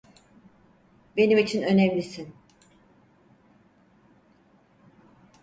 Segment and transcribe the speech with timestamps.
[1.17, 2.33] Benim için önemlisin.